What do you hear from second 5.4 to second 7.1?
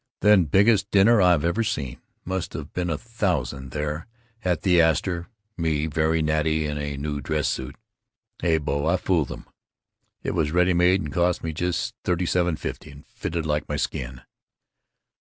me very natty in a